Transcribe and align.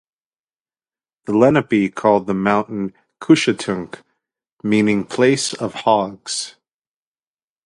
The 1.25 1.37
Lenape 1.37 1.93
called 1.93 2.25
the 2.25 2.33
mountain 2.33 2.95
"Cushetunk" 3.21 4.01
meaning 4.63 5.03
"place 5.05 5.53
of 5.53 5.75
hogs". 5.75 6.55